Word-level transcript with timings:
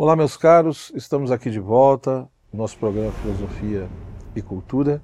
Olá, 0.00 0.14
meus 0.14 0.36
caros, 0.36 0.92
estamos 0.94 1.32
aqui 1.32 1.50
de 1.50 1.58
volta, 1.58 2.30
nosso 2.52 2.78
programa 2.78 3.10
Filosofia 3.14 3.90
e 4.32 4.40
Cultura. 4.40 5.02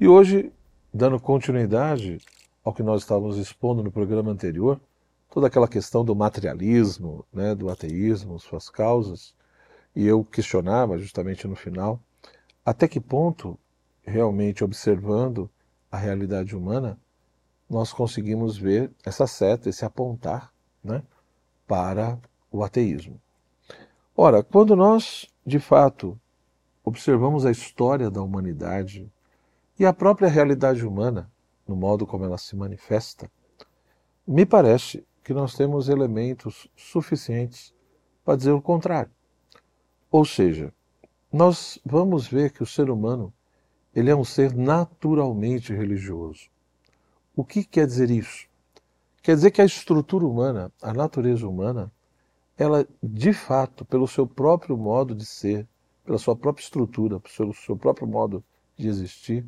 E 0.00 0.08
hoje, 0.08 0.52
dando 0.92 1.20
continuidade 1.20 2.18
ao 2.64 2.74
que 2.74 2.82
nós 2.82 3.02
estávamos 3.02 3.38
expondo 3.38 3.84
no 3.84 3.92
programa 3.92 4.32
anterior, 4.32 4.80
toda 5.30 5.46
aquela 5.46 5.68
questão 5.68 6.04
do 6.04 6.12
materialismo, 6.16 7.24
né, 7.32 7.54
do 7.54 7.70
ateísmo, 7.70 8.40
suas 8.40 8.68
causas, 8.68 9.32
e 9.94 10.04
eu 10.04 10.24
questionava 10.24 10.98
justamente 10.98 11.46
no 11.46 11.54
final 11.54 12.02
até 12.66 12.88
que 12.88 12.98
ponto, 12.98 13.56
realmente 14.02 14.64
observando 14.64 15.48
a 15.88 15.96
realidade 15.96 16.56
humana, 16.56 16.98
nós 17.70 17.92
conseguimos 17.92 18.58
ver 18.58 18.90
essa 19.06 19.28
seta, 19.28 19.68
esse 19.68 19.84
apontar 19.84 20.52
né, 20.82 21.00
para 21.64 22.18
o 22.50 22.64
ateísmo. 22.64 23.20
Ora, 24.22 24.42
quando 24.42 24.76
nós, 24.76 25.26
de 25.46 25.58
fato, 25.58 26.20
observamos 26.84 27.46
a 27.46 27.50
história 27.50 28.10
da 28.10 28.20
humanidade 28.20 29.10
e 29.78 29.86
a 29.86 29.94
própria 29.94 30.28
realidade 30.28 30.86
humana, 30.86 31.32
no 31.66 31.74
modo 31.74 32.06
como 32.06 32.26
ela 32.26 32.36
se 32.36 32.54
manifesta, 32.54 33.32
me 34.26 34.44
parece 34.44 35.06
que 35.24 35.32
nós 35.32 35.54
temos 35.54 35.88
elementos 35.88 36.68
suficientes 36.76 37.72
para 38.22 38.36
dizer 38.36 38.50
o 38.50 38.60
contrário. 38.60 39.10
Ou 40.10 40.26
seja, 40.26 40.70
nós 41.32 41.78
vamos 41.82 42.28
ver 42.28 42.52
que 42.52 42.62
o 42.62 42.66
ser 42.66 42.90
humano 42.90 43.32
ele 43.94 44.10
é 44.10 44.14
um 44.14 44.22
ser 44.22 44.54
naturalmente 44.54 45.72
religioso. 45.72 46.50
O 47.34 47.42
que 47.42 47.64
quer 47.64 47.86
dizer 47.86 48.10
isso? 48.10 48.46
Quer 49.22 49.34
dizer 49.34 49.50
que 49.50 49.62
a 49.62 49.64
estrutura 49.64 50.26
humana, 50.26 50.70
a 50.82 50.92
natureza 50.92 51.48
humana, 51.48 51.90
ela, 52.60 52.86
de 53.02 53.32
fato, 53.32 53.86
pelo 53.86 54.06
seu 54.06 54.26
próprio 54.26 54.76
modo 54.76 55.14
de 55.14 55.24
ser, 55.24 55.66
pela 56.04 56.18
sua 56.18 56.36
própria 56.36 56.62
estrutura, 56.62 57.18
pelo 57.18 57.54
seu 57.54 57.74
próprio 57.74 58.06
modo 58.06 58.44
de 58.76 58.86
existir, 58.86 59.46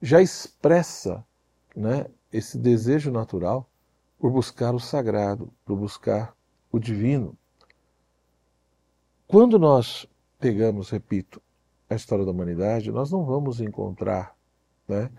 já 0.00 0.22
expressa 0.22 1.26
né, 1.74 2.06
esse 2.32 2.56
desejo 2.56 3.10
natural 3.10 3.68
por 4.20 4.30
buscar 4.30 4.72
o 4.72 4.78
sagrado, 4.78 5.52
por 5.64 5.76
buscar 5.76 6.32
o 6.70 6.78
divino. 6.78 7.36
Quando 9.26 9.58
nós 9.58 10.06
pegamos, 10.38 10.90
repito, 10.90 11.42
a 11.90 11.96
história 11.96 12.24
da 12.24 12.30
humanidade, 12.30 12.92
nós 12.92 13.10
não 13.10 13.24
vamos 13.24 13.60
encontrar 13.60 14.36
né, 14.86 15.10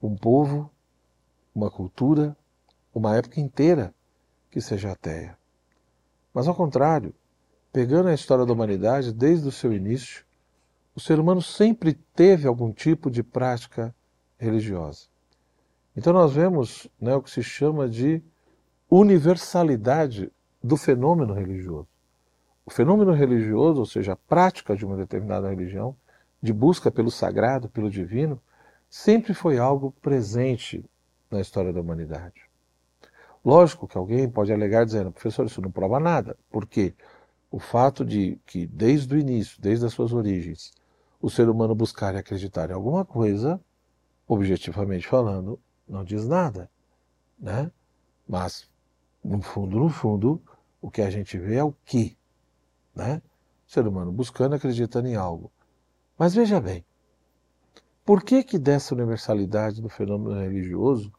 um 0.00 0.14
povo, 0.14 0.70
uma 1.52 1.68
cultura, 1.68 2.36
uma 2.94 3.16
época 3.16 3.40
inteira 3.40 3.92
que 4.52 4.60
seja 4.60 4.92
ateia. 4.92 5.39
Mas 6.40 6.48
ao 6.48 6.54
contrário, 6.54 7.12
pegando 7.70 8.08
a 8.08 8.14
história 8.14 8.46
da 8.46 8.52
humanidade 8.54 9.12
desde 9.12 9.46
o 9.46 9.52
seu 9.52 9.74
início, 9.74 10.24
o 10.96 10.98
ser 10.98 11.20
humano 11.20 11.42
sempre 11.42 11.92
teve 11.92 12.48
algum 12.48 12.72
tipo 12.72 13.10
de 13.10 13.22
prática 13.22 13.94
religiosa. 14.38 15.08
Então 15.94 16.14
nós 16.14 16.32
vemos 16.32 16.88
né, 16.98 17.14
o 17.14 17.20
que 17.20 17.30
se 17.30 17.42
chama 17.42 17.86
de 17.86 18.22
universalidade 18.88 20.32
do 20.64 20.78
fenômeno 20.78 21.34
religioso. 21.34 21.88
O 22.64 22.70
fenômeno 22.70 23.12
religioso, 23.12 23.80
ou 23.80 23.84
seja, 23.84 24.14
a 24.14 24.16
prática 24.16 24.74
de 24.74 24.86
uma 24.86 24.96
determinada 24.96 25.50
religião, 25.50 25.94
de 26.42 26.54
busca 26.54 26.90
pelo 26.90 27.10
sagrado, 27.10 27.68
pelo 27.68 27.90
divino, 27.90 28.40
sempre 28.88 29.34
foi 29.34 29.58
algo 29.58 29.92
presente 30.00 30.82
na 31.30 31.38
história 31.38 31.70
da 31.70 31.82
humanidade. 31.82 32.49
Lógico 33.44 33.88
que 33.88 33.96
alguém 33.96 34.28
pode 34.28 34.52
alegar 34.52 34.84
dizendo, 34.84 35.10
professor, 35.10 35.46
isso 35.46 35.62
não 35.62 35.70
prova 35.70 35.98
nada, 35.98 36.36
porque 36.50 36.94
o 37.50 37.58
fato 37.58 38.04
de 38.04 38.38
que 38.46 38.66
desde 38.66 39.14
o 39.14 39.18
início, 39.18 39.60
desde 39.60 39.86
as 39.86 39.92
suas 39.92 40.12
origens, 40.12 40.72
o 41.20 41.30
ser 41.30 41.48
humano 41.48 41.74
buscar 41.74 42.14
e 42.14 42.18
acreditar 42.18 42.70
em 42.70 42.74
alguma 42.74 43.04
coisa, 43.04 43.60
objetivamente 44.28 45.08
falando, 45.08 45.58
não 45.88 46.04
diz 46.04 46.26
nada, 46.26 46.70
né? 47.38 47.70
Mas 48.28 48.68
no 49.24 49.42
fundo, 49.42 49.78
no 49.78 49.88
fundo, 49.88 50.40
o 50.80 50.90
que 50.90 51.02
a 51.02 51.10
gente 51.10 51.38
vê 51.38 51.56
é 51.56 51.64
o 51.64 51.74
que, 51.84 52.16
né? 52.94 53.20
O 53.66 53.72
ser 53.72 53.86
humano 53.86 54.12
buscando, 54.12 54.54
acreditando 54.54 55.08
em 55.08 55.16
algo. 55.16 55.50
Mas 56.18 56.34
veja 56.34 56.60
bem, 56.60 56.84
por 58.04 58.22
que 58.22 58.42
que 58.42 58.58
dessa 58.58 58.94
universalidade 58.94 59.80
do 59.80 59.88
fenômeno 59.88 60.40
religioso 60.40 61.12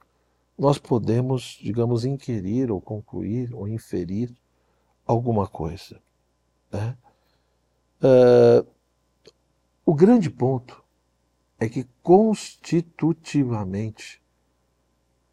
nós 0.62 0.78
podemos, 0.78 1.58
digamos, 1.60 2.06
inquirir 2.06 2.72
ou 2.72 2.80
concluir 2.80 3.52
ou 3.52 3.68
inferir 3.68 4.32
alguma 5.04 5.48
coisa. 5.48 6.00
Né? 6.72 6.96
Uh, 8.00 8.64
o 9.84 9.96
grande 9.96 10.30
ponto 10.30 10.84
é 11.60 11.68
que 11.68 11.88
constitutivamente 12.04 14.22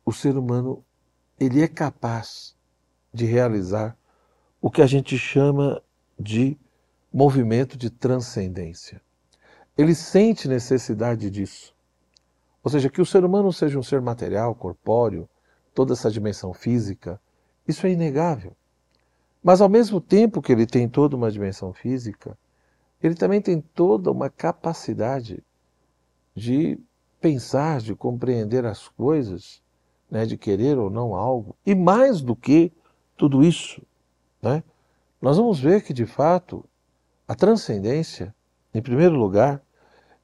o 0.02 0.14
ser 0.14 0.38
humano 0.38 0.82
ele 1.38 1.60
é 1.60 1.68
capaz 1.68 2.56
de 3.12 3.26
realizar 3.26 3.98
o 4.62 4.70
que 4.70 4.80
a 4.80 4.86
gente 4.86 5.18
chama 5.18 5.82
de 6.18 6.56
movimento 7.12 7.76
de 7.76 7.90
transcendência. 7.90 9.02
Ele 9.76 9.94
sente 9.94 10.48
necessidade 10.48 11.30
disso. 11.30 11.76
Ou 12.62 12.70
seja, 12.70 12.90
que 12.90 13.00
o 13.00 13.06
ser 13.06 13.24
humano 13.24 13.52
seja 13.52 13.78
um 13.78 13.82
ser 13.82 14.00
material, 14.00 14.54
corpóreo, 14.54 15.28
toda 15.74 15.92
essa 15.92 16.10
dimensão 16.10 16.52
física, 16.52 17.20
isso 17.66 17.86
é 17.86 17.90
inegável. 17.90 18.56
Mas 19.42 19.60
ao 19.60 19.68
mesmo 19.68 20.00
tempo 20.00 20.42
que 20.42 20.52
ele 20.52 20.66
tem 20.66 20.88
toda 20.88 21.16
uma 21.16 21.30
dimensão 21.30 21.72
física, 21.72 22.36
ele 23.02 23.14
também 23.14 23.40
tem 23.40 23.60
toda 23.60 24.10
uma 24.10 24.28
capacidade 24.28 25.42
de 26.34 26.78
pensar, 27.20 27.80
de 27.80 27.94
compreender 27.94 28.64
as 28.64 28.88
coisas, 28.88 29.62
né, 30.10 30.26
de 30.26 30.36
querer 30.36 30.78
ou 30.78 30.90
não 30.90 31.14
algo. 31.14 31.54
E 31.64 31.74
mais 31.74 32.20
do 32.20 32.34
que 32.34 32.72
tudo 33.16 33.42
isso, 33.42 33.82
né, 34.42 34.62
nós 35.20 35.36
vamos 35.36 35.60
ver 35.60 35.82
que 35.82 35.92
de 35.92 36.06
fato 36.06 36.64
a 37.26 37.34
transcendência, 37.34 38.34
em 38.72 38.80
primeiro 38.80 39.16
lugar, 39.16 39.62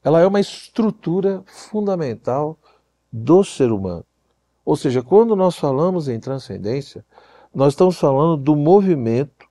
ela 0.04 0.20
é 0.20 0.26
uma 0.26 0.38
estrutura 0.38 1.42
fundamental 1.46 2.58
do 3.10 3.42
ser 3.42 3.72
humano. 3.72 4.04
Ou 4.64 4.76
seja, 4.76 5.02
quando 5.02 5.34
nós 5.34 5.56
falamos 5.56 6.08
em 6.08 6.20
transcendência, 6.20 7.04
nós 7.54 7.72
estamos 7.72 7.96
falando 7.96 8.36
do 8.36 8.54
movimento 8.54 9.48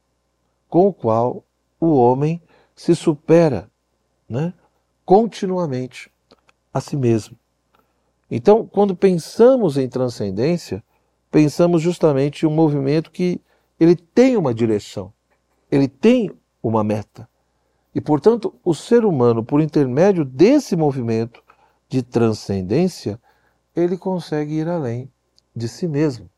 com 0.70 0.88
o 0.88 0.94
qual 0.94 1.44
o 1.80 1.96
homem 1.96 2.42
se 2.76 2.96
supera 2.96 3.70
né, 4.30 4.54
continuamente 5.04 6.12
a 6.74 6.80
si 6.80 6.96
mesmo. 6.96 7.38
Então, 8.30 8.66
quando 8.66 8.96
pensamos 8.96 9.78
em 9.78 9.88
transcendência, 9.88 10.84
pensamos 11.32 11.82
justamente 11.82 12.44
em 12.44 12.48
um 12.48 12.54
movimento 12.54 13.12
que 13.12 13.40
ele 13.80 13.96
tem 13.96 14.38
uma 14.38 14.54
direção, 14.54 15.14
ele 15.72 15.88
tem 15.88 16.32
uma 16.62 16.84
meta. 16.84 17.28
E, 17.94 18.02
portanto, 18.02 18.54
o 18.64 18.74
ser 18.74 19.06
humano, 19.06 19.44
por 19.44 19.62
intermédio 19.62 20.26
desse 20.26 20.76
movimento 20.76 21.44
de 21.88 22.02
transcendência, 22.02 23.20
ele 23.76 23.98
consegue 23.98 24.54
ir 24.54 24.68
além 24.68 25.12
de 25.56 25.68
si 25.68 25.88
mesmo. 25.88 26.30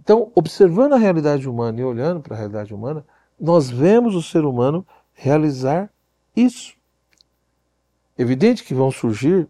Então, 0.00 0.30
observando 0.34 0.94
a 0.94 0.98
realidade 0.98 1.48
humana 1.48 1.80
e 1.80 1.84
olhando 1.84 2.20
para 2.20 2.34
a 2.34 2.38
realidade 2.38 2.74
humana, 2.74 3.04
nós 3.38 3.70
vemos 3.70 4.14
o 4.14 4.22
ser 4.22 4.44
humano 4.44 4.86
realizar 5.12 5.90
isso. 6.36 6.74
Evidente 8.16 8.62
que 8.64 8.74
vão 8.74 8.90
surgir 8.90 9.48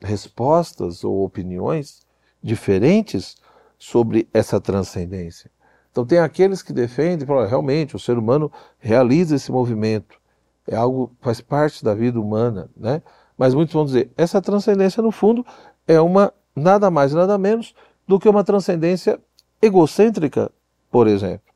respostas 0.00 1.04
ou 1.04 1.24
opiniões 1.24 2.06
diferentes 2.42 3.36
sobre 3.78 4.28
essa 4.32 4.60
transcendência. 4.60 5.50
Então 5.98 6.06
tem 6.06 6.20
aqueles 6.20 6.62
que 6.62 6.72
defendem, 6.72 7.26
falam, 7.26 7.44
realmente 7.48 7.96
o 7.96 7.98
ser 7.98 8.16
humano 8.16 8.52
realiza 8.78 9.34
esse 9.34 9.50
movimento, 9.50 10.16
é 10.64 10.76
algo 10.76 11.10
faz 11.20 11.40
parte 11.40 11.82
da 11.82 11.92
vida 11.92 12.20
humana, 12.20 12.70
né? 12.76 13.02
Mas 13.36 13.52
muitos 13.52 13.74
vão 13.74 13.84
dizer, 13.84 14.08
essa 14.16 14.40
transcendência 14.40 15.02
no 15.02 15.10
fundo 15.10 15.44
é 15.88 16.00
uma 16.00 16.32
nada 16.54 16.88
mais 16.88 17.12
nada 17.12 17.36
menos 17.36 17.74
do 18.06 18.16
que 18.20 18.28
uma 18.28 18.44
transcendência 18.44 19.18
egocêntrica, 19.60 20.52
por 20.88 21.08
exemplo. 21.08 21.52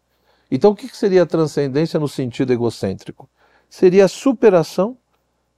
Então 0.50 0.72
o 0.72 0.75
que 0.75 0.88
seria 0.88 1.22
a 1.22 1.26
transcendência 1.26 2.00
no 2.00 2.08
sentido 2.08 2.52
egocêntrico? 2.52 3.31
Seria 3.70 4.06
a 4.06 4.08
superação 4.08 4.96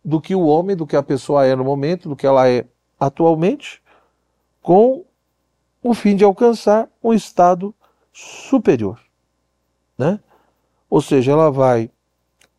do 0.05 0.21
que 0.21 0.35
o 0.35 0.45
homem, 0.45 0.77
do 0.77 0.87
que 0.87 0.95
a 0.95 1.03
pessoa 1.03 1.47
é 1.47 1.57
no 1.57 1.65
momento, 1.65 2.07
do 2.07 2.15
que 2.15 2.27
ela 2.27 2.51
é 2.51 2.67
atualmente, 3.01 3.83
com 4.61 5.07
o 5.83 5.95
fim 5.95 6.15
de 6.15 6.23
alcançar 6.23 6.87
um 7.03 7.15
estado 7.15 7.75
superior. 8.15 9.01
Né? 9.99 10.21
Ou 10.89 11.03
seja, 11.03 11.33
ela 11.33 11.51
vai 11.51 11.91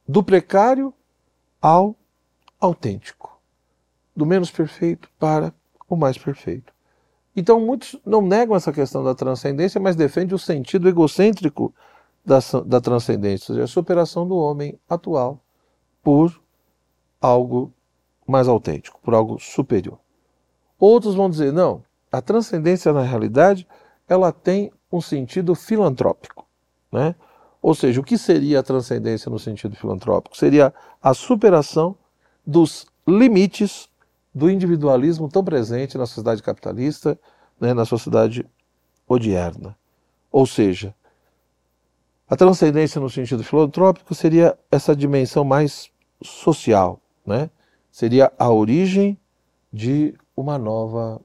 do 0.08 0.22
precário 0.22 0.94
ao 1.62 1.96
autêntico, 2.60 3.40
do 4.16 4.26
menos 4.26 4.52
perfeito 4.52 5.10
para 5.18 5.54
o 5.90 5.96
mais 5.96 6.18
perfeito. 6.18 6.74
Então, 7.36 7.60
muitos 7.60 8.00
não 8.06 8.22
negam 8.22 8.56
essa 8.56 8.72
questão 8.72 9.04
da 9.04 9.16
transcendência, 9.16 9.80
mas 9.80 9.96
defendem 9.96 10.36
o 10.36 10.40
sentido 10.40 10.88
egocêntrico 10.88 11.74
da, 12.24 12.40
da 12.66 12.80
transcendência, 12.80 13.52
ou 13.52 13.56
seja, 13.56 13.64
a 13.64 13.68
superação 13.68 14.28
do 14.28 14.36
homem 14.36 14.80
atual 14.90 15.40
por 16.02 16.40
algo 17.22 17.74
mais 18.26 18.48
autêntico, 18.48 19.00
por 19.02 19.14
algo 19.14 19.40
superior. 19.40 20.00
Outros 20.80 21.16
vão 21.16 21.30
dizer, 21.30 21.52
não, 21.52 21.84
a 22.12 22.22
transcendência 22.22 22.94
na 22.94 23.02
realidade 23.02 23.68
ela 24.08 24.32
tem 24.32 24.72
um 24.96 25.02
sentido 25.02 25.56
filantrópico, 25.56 26.46
né? 26.92 27.16
Ou 27.62 27.74
seja, 27.74 28.00
o 28.00 28.04
que 28.04 28.18
seria 28.18 28.60
a 28.60 28.64
transcendência 28.64 29.30
no 29.30 29.40
sentido 29.40 29.76
filantrópico? 29.76 30.38
Seria 30.38 30.74
a 31.02 31.14
superação 31.14 31.98
dos 32.46 32.86
limites 33.08 33.90
do 34.34 34.50
individualismo 34.50 35.28
tão 35.28 35.44
presente 35.44 35.98
na 35.98 36.06
sociedade 36.06 36.44
capitalista, 36.44 37.18
né, 37.60 37.74
na 37.74 37.86
sociedade 37.86 38.46
odierna. 39.08 39.76
Ou 40.32 40.46
seja, 40.46 40.94
a 42.28 42.36
transcendência 42.36 43.00
no 43.00 43.10
sentido 43.10 43.44
filantrópico 43.44 44.14
seria 44.14 44.58
essa 44.70 44.96
dimensão 44.96 45.44
mais 45.44 45.90
social, 46.22 47.00
né? 47.26 47.50
Seria 47.92 48.32
a 48.38 48.50
origem 48.52 49.18
de 49.72 50.14
uma 50.36 50.58
nova 50.58 51.22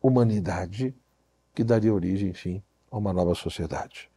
humanidade 0.00 0.94
que 1.58 1.64
daria 1.64 1.92
origem, 1.92 2.30
enfim, 2.30 2.62
a 2.88 2.96
uma 2.96 3.12
nova 3.12 3.34
sociedade. 3.34 4.08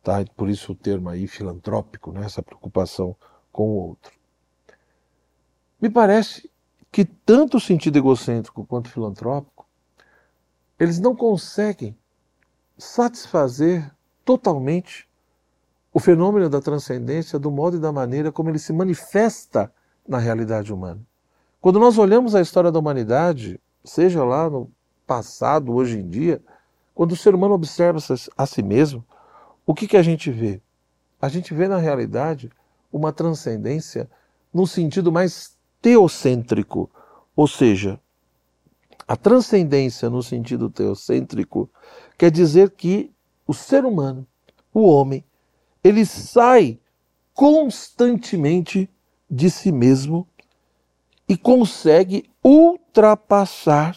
Tá? 0.00 0.24
Por 0.36 0.48
isso 0.48 0.70
o 0.70 0.74
termo 0.76 1.08
aí 1.08 1.26
filantrópico, 1.26 2.12
né? 2.12 2.24
essa 2.24 2.40
preocupação 2.40 3.16
com 3.50 3.64
o 3.70 3.88
outro. 3.88 4.12
Me 5.82 5.90
parece 5.90 6.48
que 6.92 7.04
tanto 7.04 7.56
o 7.56 7.60
sentido 7.60 7.98
egocêntrico 7.98 8.64
quanto 8.64 8.90
filantrópico, 8.90 9.66
eles 10.78 11.00
não 11.00 11.16
conseguem 11.16 11.98
satisfazer 12.76 13.92
totalmente 14.24 15.08
o 15.92 15.98
fenômeno 15.98 16.48
da 16.48 16.60
transcendência 16.60 17.40
do 17.40 17.50
modo 17.50 17.76
e 17.76 17.80
da 17.80 17.90
maneira 17.90 18.30
como 18.30 18.50
ele 18.50 18.58
se 18.60 18.72
manifesta 18.72 19.72
na 20.06 20.18
realidade 20.18 20.72
humana. 20.72 21.00
Quando 21.60 21.80
nós 21.80 21.98
olhamos 21.98 22.36
a 22.36 22.40
história 22.40 22.70
da 22.70 22.78
humanidade, 22.78 23.60
seja 23.84 24.22
lá 24.22 24.48
no 24.48 24.70
passado, 25.04 25.74
hoje 25.74 25.98
em 25.98 26.08
dia, 26.08 26.40
quando 26.98 27.12
o 27.12 27.16
ser 27.16 27.32
humano 27.32 27.54
observa 27.54 28.00
a 28.36 28.44
si 28.44 28.60
mesmo, 28.60 29.06
o 29.64 29.72
que, 29.72 29.86
que 29.86 29.96
a 29.96 30.02
gente 30.02 30.32
vê? 30.32 30.60
A 31.22 31.28
gente 31.28 31.54
vê 31.54 31.68
na 31.68 31.76
realidade 31.78 32.50
uma 32.92 33.12
transcendência 33.12 34.10
num 34.52 34.66
sentido 34.66 35.12
mais 35.12 35.56
teocêntrico, 35.80 36.90
ou 37.36 37.46
seja, 37.46 38.00
a 39.06 39.14
transcendência 39.16 40.10
no 40.10 40.24
sentido 40.24 40.68
teocêntrico 40.68 41.70
quer 42.18 42.32
dizer 42.32 42.70
que 42.72 43.14
o 43.46 43.54
ser 43.54 43.84
humano, 43.84 44.26
o 44.74 44.80
homem, 44.80 45.24
ele 45.84 46.04
sai 46.04 46.80
constantemente 47.32 48.90
de 49.30 49.48
si 49.50 49.70
mesmo 49.70 50.26
e 51.28 51.36
consegue 51.36 52.28
ultrapassar 52.42 53.96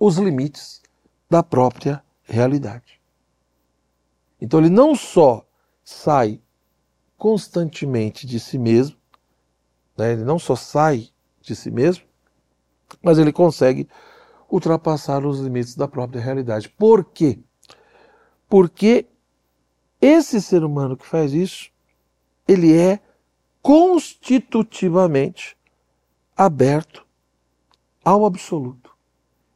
os 0.00 0.16
limites 0.16 0.82
da 1.34 1.42
própria 1.42 2.00
realidade. 2.22 3.00
Então 4.40 4.60
ele 4.60 4.70
não 4.70 4.94
só 4.94 5.44
sai 5.82 6.40
constantemente 7.18 8.24
de 8.24 8.38
si 8.38 8.56
mesmo, 8.56 8.96
né? 9.98 10.12
ele 10.12 10.22
não 10.22 10.38
só 10.38 10.54
sai 10.54 11.08
de 11.40 11.56
si 11.56 11.72
mesmo, 11.72 12.04
mas 13.02 13.18
ele 13.18 13.32
consegue 13.32 13.88
ultrapassar 14.48 15.26
os 15.26 15.40
limites 15.40 15.74
da 15.74 15.88
própria 15.88 16.22
realidade. 16.22 16.68
Por 16.68 17.04
quê? 17.04 17.40
Porque 18.48 19.06
esse 20.00 20.40
ser 20.40 20.62
humano 20.62 20.96
que 20.96 21.04
faz 21.04 21.32
isso, 21.32 21.68
ele 22.46 22.78
é 22.78 23.00
constitutivamente 23.60 25.56
aberto 26.36 27.04
ao 28.04 28.24
absoluto. 28.24 28.96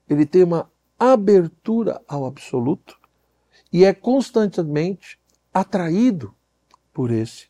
Ele 0.09 0.27
tem 0.27 0.43
uma 0.43 0.69
abertura 0.99 2.03
ao 2.09 2.27
absoluto 2.27 2.99
e 3.73 3.85
é 3.85 3.93
constantemente 3.95 5.19
atraído 5.53 6.35
por 6.93 7.11
esse 7.11 7.49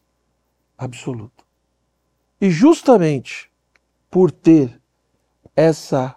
absoluto. 0.76 1.44
E 2.40 2.50
justamente 2.50 3.50
por 4.10 4.30
ter 4.30 4.80
essa 5.56 6.16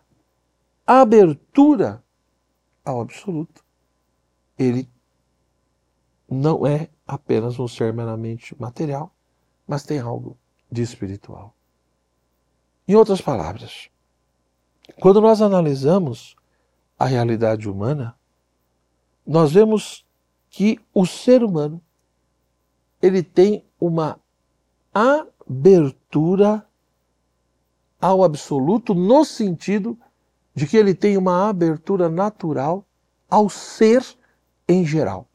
abertura 0.85 2.03
ao 2.83 3.01
absoluto, 3.01 3.63
ele 4.57 4.89
não 6.29 6.65
é 6.65 6.89
apenas 7.07 7.59
um 7.59 7.67
ser 7.67 7.93
meramente 7.93 8.55
material, 8.59 9.13
mas 9.67 9.83
tem 9.83 9.99
algo 9.99 10.37
de 10.71 10.81
espiritual. 10.81 11.55
Em 12.87 12.95
outras 12.95 13.21
palavras, 13.21 13.89
quando 14.99 15.21
nós 15.21 15.41
analisamos 15.41 16.35
a 17.01 17.05
realidade 17.05 17.67
humana, 17.67 18.15
nós 19.25 19.51
vemos 19.51 20.05
que 20.51 20.79
o 20.93 21.03
ser 21.03 21.43
humano 21.43 21.81
ele 23.01 23.23
tem 23.23 23.65
uma 23.79 24.19
abertura 24.93 26.63
ao 27.99 28.23
absoluto 28.23 28.93
no 28.93 29.25
sentido 29.25 29.97
de 30.53 30.67
que 30.67 30.77
ele 30.77 30.93
tem 30.93 31.17
uma 31.17 31.49
abertura 31.49 32.07
natural 32.07 32.85
ao 33.27 33.49
ser 33.49 34.05
em 34.67 34.85
geral. 34.85 35.27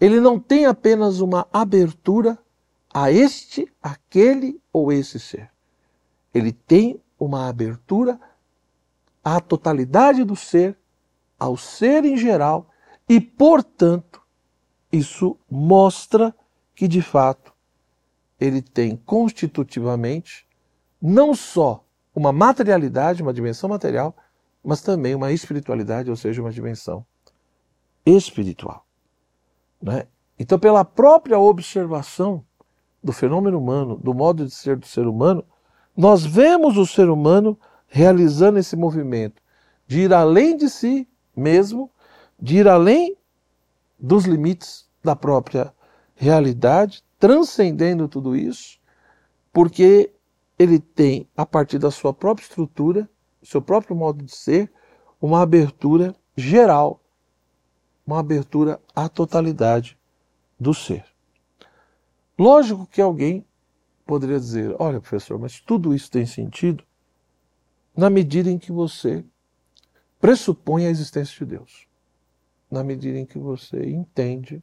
Ele 0.00 0.20
não 0.20 0.38
tem 0.38 0.66
apenas 0.66 1.18
uma 1.18 1.48
abertura 1.52 2.38
a 2.92 3.10
este, 3.10 3.68
aquele 3.82 4.60
ou 4.72 4.92
esse 4.92 5.18
ser. 5.18 5.50
Ele 6.32 6.52
tem 6.52 7.00
uma 7.18 7.48
abertura 7.48 8.20
à 9.24 9.40
totalidade 9.40 10.22
do 10.22 10.36
ser, 10.36 10.78
ao 11.38 11.56
ser 11.56 12.04
em 12.04 12.16
geral, 12.16 12.68
e, 13.08 13.20
portanto, 13.20 14.22
isso 14.92 15.36
mostra 15.50 16.34
que, 16.74 16.86
de 16.86 17.02
fato, 17.02 17.52
ele 18.38 18.60
tem 18.60 18.96
constitutivamente 18.96 20.46
não 21.00 21.34
só 21.34 21.84
uma 22.14 22.32
materialidade, 22.32 23.22
uma 23.22 23.32
dimensão 23.32 23.68
material, 23.68 24.14
mas 24.62 24.80
também 24.80 25.14
uma 25.14 25.32
espiritualidade, 25.32 26.10
ou 26.10 26.16
seja, 26.16 26.40
uma 26.40 26.52
dimensão 26.52 27.04
espiritual. 28.06 28.86
Né? 29.82 30.06
Então, 30.38 30.58
pela 30.58 30.84
própria 30.84 31.38
observação 31.38 32.44
do 33.02 33.12
fenômeno 33.12 33.58
humano, 33.58 33.96
do 33.96 34.14
modo 34.14 34.46
de 34.46 34.50
ser 34.50 34.76
do 34.76 34.86
ser 34.86 35.06
humano, 35.06 35.44
nós 35.96 36.24
vemos 36.24 36.76
o 36.76 36.86
ser 36.86 37.10
humano 37.10 37.58
realizando 37.86 38.58
esse 38.58 38.76
movimento 38.76 39.42
de 39.86 40.00
ir 40.00 40.12
além 40.12 40.56
de 40.56 40.68
si 40.68 41.08
mesmo, 41.36 41.90
de 42.40 42.58
ir 42.58 42.68
além 42.68 43.16
dos 43.98 44.24
limites 44.24 44.88
da 45.02 45.14
própria 45.14 45.72
realidade, 46.14 47.02
transcendendo 47.18 48.08
tudo 48.08 48.36
isso, 48.36 48.78
porque 49.52 50.12
ele 50.58 50.78
tem, 50.78 51.28
a 51.36 51.44
partir 51.44 51.78
da 51.78 51.90
sua 51.90 52.12
própria 52.12 52.44
estrutura, 52.44 53.08
seu 53.42 53.60
próprio 53.60 53.94
modo 53.94 54.24
de 54.24 54.34
ser, 54.34 54.72
uma 55.20 55.42
abertura 55.42 56.14
geral, 56.36 57.02
uma 58.06 58.20
abertura 58.20 58.80
à 58.94 59.08
totalidade 59.08 59.98
do 60.58 60.72
ser. 60.72 61.04
Lógico 62.38 62.86
que 62.86 63.00
alguém 63.00 63.44
poderia 64.04 64.38
dizer: 64.38 64.74
olha, 64.78 65.00
professor, 65.00 65.38
mas 65.38 65.60
tudo 65.60 65.94
isso 65.94 66.10
tem 66.10 66.26
sentido 66.26 66.84
na 67.96 68.10
medida 68.10 68.50
em 68.50 68.58
que 68.58 68.72
você 68.72 69.24
pressupõe 70.20 70.86
a 70.86 70.90
existência 70.90 71.38
de 71.38 71.56
Deus, 71.56 71.86
na 72.70 72.82
medida 72.82 73.18
em 73.18 73.26
que 73.26 73.38
você 73.38 73.88
entende 73.88 74.62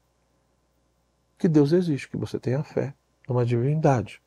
que 1.38 1.48
Deus 1.48 1.72
existe, 1.72 2.10
que 2.10 2.18
você 2.18 2.40
tem 2.40 2.56
a 2.56 2.64
fé 2.64 2.94
numa 3.28 3.46
divindade. 3.46 4.22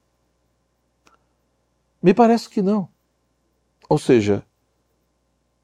Me 2.02 2.12
parece 2.14 2.48
que 2.48 2.62
não. 2.62 2.88
Ou 3.88 3.98
seja, 3.98 4.44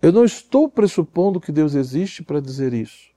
eu 0.00 0.12
não 0.12 0.24
estou 0.24 0.68
pressupondo 0.68 1.40
que 1.40 1.52
Deus 1.52 1.74
existe 1.74 2.22
para 2.22 2.40
dizer 2.40 2.72
isso. 2.72 3.10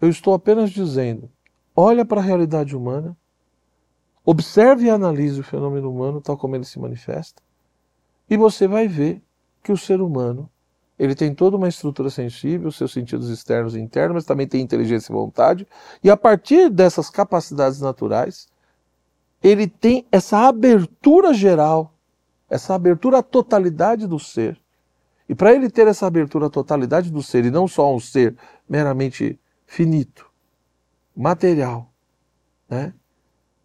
Eu 0.00 0.08
estou 0.08 0.34
apenas 0.34 0.70
dizendo: 0.70 1.30
olha 1.74 2.04
para 2.04 2.20
a 2.20 2.24
realidade 2.24 2.76
humana, 2.76 3.16
observe 4.24 4.86
e 4.86 4.90
analise 4.90 5.40
o 5.40 5.44
fenômeno 5.44 5.90
humano 5.90 6.20
tal 6.20 6.36
como 6.36 6.56
ele 6.56 6.64
se 6.64 6.78
manifesta, 6.78 7.42
e 8.28 8.36
você 8.36 8.66
vai 8.66 8.88
ver 8.88 9.22
que 9.62 9.72
o 9.72 9.76
ser 9.76 10.00
humano 10.00 10.50
ele 10.98 11.14
tem 11.14 11.34
toda 11.34 11.56
uma 11.56 11.68
estrutura 11.68 12.08
sensível, 12.08 12.72
seus 12.72 12.92
sentidos 12.92 13.28
externos 13.28 13.76
e 13.76 13.80
internos, 13.80 14.14
mas 14.14 14.24
também 14.24 14.46
tem 14.46 14.62
inteligência 14.62 15.12
e 15.12 15.14
vontade, 15.14 15.66
e 16.02 16.10
a 16.10 16.16
partir 16.16 16.70
dessas 16.70 17.10
capacidades 17.10 17.80
naturais, 17.80 18.48
ele 19.42 19.66
tem 19.66 20.06
essa 20.10 20.48
abertura 20.48 21.34
geral, 21.34 21.94
essa 22.48 22.74
abertura 22.74 23.18
à 23.18 23.22
totalidade 23.22 24.06
do 24.06 24.18
ser. 24.18 24.58
E 25.28 25.34
para 25.34 25.52
ele 25.52 25.68
ter 25.68 25.86
essa 25.86 26.06
abertura 26.06 26.46
à 26.46 26.50
totalidade 26.50 27.10
do 27.10 27.22
ser, 27.22 27.44
e 27.44 27.50
não 27.50 27.68
só 27.68 27.94
um 27.94 28.00
ser 28.00 28.34
meramente 28.68 29.38
finito, 29.66 30.30
material, 31.14 31.92
né? 32.68 32.94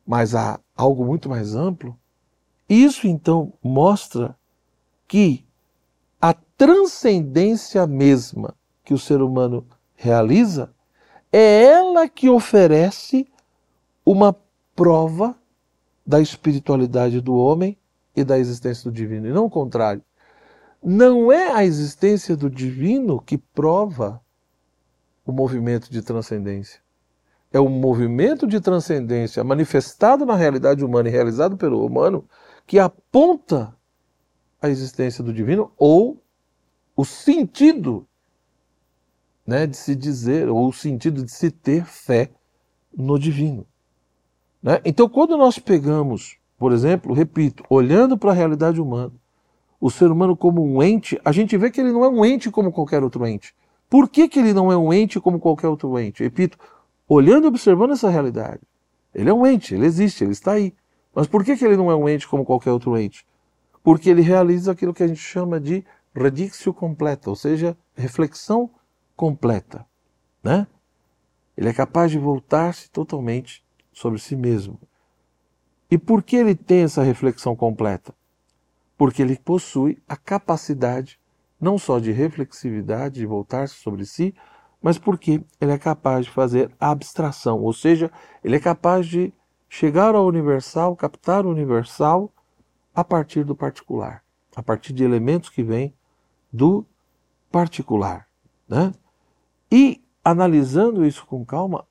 mas 0.06 0.36
há 0.36 0.60
algo 0.76 1.06
muito 1.06 1.30
mais 1.30 1.56
amplo. 1.56 1.98
Isso 2.68 3.08
então 3.08 3.54
mostra 3.64 4.36
que 5.12 5.46
a 6.22 6.34
transcendência 6.34 7.86
mesma 7.86 8.56
que 8.82 8.94
o 8.94 8.98
ser 8.98 9.22
humano 9.22 9.68
realiza 9.94 10.74
é 11.34 11.66
ela 11.66 12.08
que 12.08 12.30
oferece 12.30 13.28
uma 14.06 14.34
prova 14.74 15.36
da 16.08 16.22
espiritualidade 16.22 17.20
do 17.20 17.36
homem 17.36 17.78
e 18.16 18.24
da 18.24 18.40
existência 18.40 18.90
do 18.90 18.96
divino, 18.96 19.28
e 19.28 19.34
não 19.34 19.48
o 19.48 19.50
contrário. 19.50 20.02
Não 20.82 21.30
é 21.30 21.52
a 21.52 21.66
existência 21.66 22.38
do 22.38 22.50
divino 22.50 23.20
que 23.20 23.38
prova 23.38 24.22
o 25.26 25.34
movimento 25.34 25.92
de 25.92 26.02
transcendência. 26.02 26.80
É 27.52 27.60
o 27.60 27.68
movimento 27.68 28.48
de 28.48 28.62
transcendência 28.62 29.44
manifestado 29.44 30.26
na 30.26 30.38
realidade 30.38 30.86
humana 30.86 31.10
e 31.10 31.12
realizado 31.12 31.58
pelo 31.58 31.86
humano 31.86 32.24
que 32.66 32.80
aponta 32.80 33.76
a 34.62 34.70
existência 34.70 35.24
do 35.24 35.34
divino 35.34 35.72
ou 35.78 36.22
o 36.96 37.04
sentido 37.04 38.06
né, 39.46 39.66
de 39.66 39.76
se 39.76 39.96
dizer, 39.96 40.50
ou 40.50 40.68
o 40.68 40.74
sentido 40.74 41.26
de 41.26 41.32
se 41.32 41.50
ter 41.50 41.86
fé 41.86 42.30
no 42.96 43.18
divino. 43.18 43.66
Né? 44.62 44.80
Então, 44.86 45.10
quando 45.10 45.36
nós 45.36 45.58
pegamos, 45.58 46.38
por 46.58 46.72
exemplo, 46.72 47.14
repito, 47.14 47.64
olhando 47.70 48.18
para 48.18 48.32
a 48.32 48.36
realidade 48.36 48.80
humana, 48.80 49.12
o 49.80 49.90
ser 49.90 50.12
humano 50.12 50.38
como 50.38 50.64
um 50.64 50.84
ente, 50.84 51.20
a 51.26 51.32
gente 51.32 51.58
vê 51.58 51.72
que 51.72 51.82
ele 51.82 51.92
não 51.92 52.06
é 52.06 52.10
um 52.10 52.24
ente 52.24 52.52
como 52.52 52.72
qualquer 52.72 53.04
outro 53.04 53.26
ente. 53.26 53.54
Por 53.90 54.08
que, 54.08 54.28
que 54.28 54.40
ele 54.40 54.54
não 54.54 54.72
é 54.72 54.78
um 54.78 54.94
ente 54.94 55.20
como 55.20 55.40
qualquer 55.40 55.68
outro 55.68 55.98
ente? 56.00 56.24
Repito, 56.24 56.58
olhando 57.10 57.46
e 57.46 57.48
observando 57.48 57.92
essa 57.92 58.10
realidade. 58.10 58.62
Ele 59.14 59.30
é 59.30 59.34
um 59.34 59.46
ente, 59.46 59.74
ele 59.74 59.86
existe, 59.86 60.24
ele 60.24 60.32
está 60.32 60.54
aí. 60.54 60.74
Mas 61.14 61.28
por 61.28 61.44
que, 61.44 61.58
que 61.58 61.66
ele 61.66 61.76
não 61.76 61.92
é 61.92 61.96
um 61.96 62.08
ente 62.08 62.28
como 62.28 62.46
qualquer 62.46 62.72
outro 62.72 62.96
ente? 62.98 63.26
Porque 63.84 64.10
ele 64.10 64.22
realiza 64.22 64.72
aquilo 64.72 64.94
que 64.94 65.04
a 65.04 65.08
gente 65.08 65.20
chama 65.20 65.60
de 65.60 65.86
redictio 66.14 66.74
completa, 66.74 67.30
ou 67.30 67.36
seja, 67.36 67.78
reflexão 67.96 68.70
completa. 69.16 69.86
Né? 70.44 70.68
Ele 71.56 71.70
é 71.70 71.74
capaz 71.74 72.12
de 72.12 72.20
voltar-se 72.20 72.90
totalmente 72.90 73.64
sobre 73.94 74.20
si 74.20 74.36
mesmo. 74.36 74.80
E 75.90 75.98
por 75.98 76.24
que 76.24 76.38
ele 76.38 76.56
tem 76.56 76.84
essa 76.84 77.04
reflexão 77.04 77.56
completa? 77.56 78.14
Porque 78.98 79.22
ele 79.22 79.38
possui 79.38 80.02
a 80.08 80.16
capacidade 80.16 81.20
não 81.60 81.78
só 81.78 82.00
de 82.00 82.12
reflexividade, 82.12 83.20
de 83.20 83.26
voltar-se 83.26 83.76
sobre 83.76 84.06
si, 84.06 84.34
mas 84.82 84.98
porque 84.98 85.44
ele 85.60 85.72
é 85.72 85.78
capaz 85.78 86.26
de 86.26 86.32
fazer 86.32 86.72
abstração, 86.80 87.62
ou 87.62 87.72
seja, 87.72 88.12
ele 88.44 88.56
é 88.56 88.60
capaz 88.60 89.06
de 89.06 89.32
chegar 89.70 90.16
ao 90.16 90.26
universal, 90.26 90.96
captar 90.96 91.46
o 91.46 91.52
universal 91.52 92.34
a 92.94 93.04
partir 93.04 93.44
do 93.44 93.56
particular, 93.56 94.24
a 94.56 94.62
partir 94.62 94.94
de 94.94 95.04
elementos 95.04 95.50
que 95.50 95.64
vêm 95.64 95.94
do 96.52 96.86
particular. 97.52 98.28
Né? 98.68 98.94
E 99.72 100.02
analisando 100.24 101.06
isso 101.06 101.26
com 101.26 101.46
calma, 101.46 101.86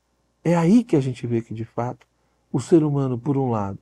é 0.44 0.54
aí 0.54 0.84
que 0.84 0.96
a 0.96 1.00
gente 1.00 1.26
vê 1.26 1.42
que, 1.42 1.54
de 1.54 1.64
fato, 1.64 2.06
o 2.52 2.60
ser 2.60 2.82
humano, 2.82 3.18
por 3.18 3.36
um 3.36 3.50
lado, 3.50 3.78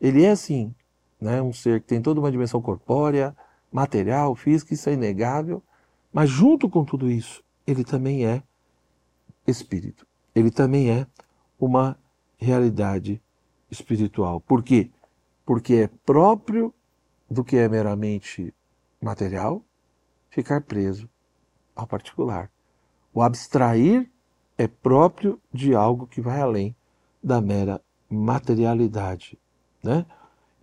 ele 0.00 0.24
é 0.24 0.34
sim 0.34 0.74
né, 1.20 1.42
um 1.42 1.52
ser 1.52 1.80
que 1.80 1.86
tem 1.86 2.00
toda 2.00 2.20
uma 2.20 2.30
dimensão 2.30 2.60
corpórea, 2.60 3.36
material, 3.72 4.34
física, 4.34 4.74
isso 4.74 4.88
é 4.88 4.94
inegável, 4.94 5.62
mas 6.12 6.30
junto 6.30 6.68
com 6.68 6.84
tudo 6.84 7.10
isso, 7.10 7.42
ele 7.66 7.84
também 7.84 8.24
é 8.24 8.42
espírito. 9.46 10.06
Ele 10.34 10.50
também 10.50 10.90
é 10.90 11.06
uma 11.58 11.98
realidade 12.36 13.20
espiritual. 13.70 14.40
Por 14.40 14.62
quê? 14.62 14.90
Porque 15.48 15.74
é 15.76 15.90
próprio 16.04 16.74
do 17.26 17.42
que 17.42 17.56
é 17.56 17.66
meramente 17.70 18.52
material 19.00 19.64
ficar 20.28 20.60
preso 20.60 21.08
ao 21.74 21.86
particular. 21.86 22.50
O 23.14 23.22
abstrair 23.22 24.10
é 24.58 24.68
próprio 24.68 25.40
de 25.50 25.74
algo 25.74 26.06
que 26.06 26.20
vai 26.20 26.38
além 26.38 26.76
da 27.24 27.40
mera 27.40 27.80
materialidade. 28.10 29.38
Né? 29.82 30.04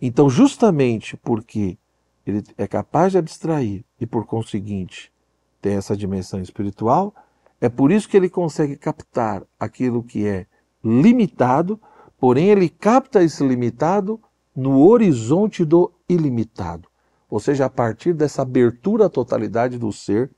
Então, 0.00 0.30
justamente 0.30 1.16
porque 1.16 1.76
ele 2.24 2.44
é 2.56 2.68
capaz 2.68 3.10
de 3.10 3.18
abstrair 3.18 3.84
e, 4.00 4.06
por 4.06 4.24
conseguinte, 4.24 5.12
tem 5.60 5.74
essa 5.74 5.96
dimensão 5.96 6.40
espiritual, 6.40 7.12
é 7.60 7.68
por 7.68 7.90
isso 7.90 8.08
que 8.08 8.16
ele 8.16 8.30
consegue 8.30 8.76
captar 8.76 9.42
aquilo 9.58 10.04
que 10.04 10.24
é 10.28 10.46
limitado, 10.84 11.80
porém 12.20 12.50
ele 12.50 12.68
capta 12.68 13.24
esse 13.24 13.44
limitado 13.44 14.20
no 14.56 14.88
horizonte 14.88 15.64
do 15.64 15.92
ilimitado, 16.08 16.88
ou 17.28 17.38
seja, 17.38 17.66
a 17.66 17.70
partir 17.70 18.14
dessa 18.14 18.40
abertura 18.40 19.06
à 19.06 19.10
totalidade 19.10 19.78
do 19.78 19.92
ser 19.92 20.30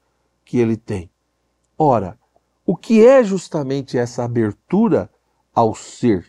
que 0.45 0.59
ele 0.59 0.77
tem. 0.77 1.09
Ora, 1.79 2.19
o 2.67 2.77
que 2.77 3.07
é 3.07 3.23
justamente 3.23 3.97
essa 3.97 4.25
abertura 4.25 5.09
ao 5.55 5.75
ser? 5.75 6.27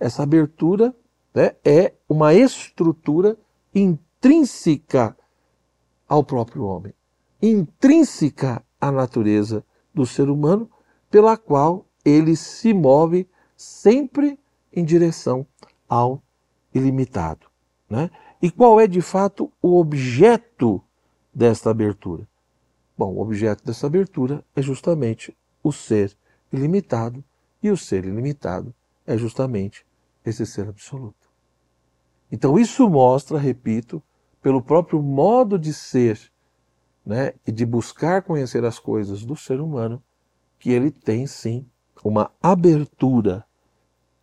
Essa 0.00 0.24
abertura 0.24 0.94
né, 1.32 1.54
é 1.64 1.94
uma 2.08 2.34
estrutura 2.34 3.38
intrínseca 3.74 5.16
ao 6.08 6.24
próprio 6.24 6.64
homem, 6.64 6.92
intrínseca 7.40 8.64
à 8.80 8.90
natureza 8.90 9.64
do 9.94 10.04
ser 10.04 10.28
humano, 10.28 10.68
pela 11.10 11.36
qual 11.36 11.86
ele 12.04 12.34
se 12.34 12.72
move 12.74 13.28
sempre 13.56 14.38
em 14.72 14.84
direção 14.84 15.46
ao 15.88 16.22
ilimitado. 16.74 17.46
Né? 17.88 18.10
E 18.40 18.50
qual 18.50 18.80
é 18.80 18.86
de 18.86 19.00
fato 19.00 19.50
o 19.60 19.78
objeto 19.78 20.82
desta 21.34 21.70
abertura? 21.70 22.26
Bom, 22.96 23.14
o 23.14 23.20
objeto 23.20 23.64
dessa 23.64 23.86
abertura 23.86 24.44
é 24.54 24.62
justamente 24.62 25.36
o 25.62 25.72
ser 25.72 26.16
ilimitado, 26.52 27.22
e 27.62 27.70
o 27.70 27.76
ser 27.76 28.04
ilimitado 28.04 28.74
é 29.06 29.16
justamente 29.16 29.84
esse 30.24 30.44
ser 30.46 30.68
absoluto. 30.68 31.28
Então, 32.30 32.58
isso 32.58 32.88
mostra, 32.88 33.38
repito, 33.38 34.02
pelo 34.42 34.62
próprio 34.62 35.02
modo 35.02 35.58
de 35.58 35.72
ser 35.72 36.30
né, 37.04 37.32
e 37.46 37.50
de 37.50 37.64
buscar 37.64 38.22
conhecer 38.22 38.64
as 38.64 38.78
coisas 38.78 39.24
do 39.24 39.34
ser 39.34 39.60
humano, 39.60 40.02
que 40.58 40.70
ele 40.70 40.90
tem 40.90 41.26
sim 41.26 41.66
uma 42.04 42.30
abertura 42.42 43.46